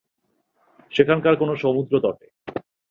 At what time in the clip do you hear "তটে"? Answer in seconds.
1.99-2.27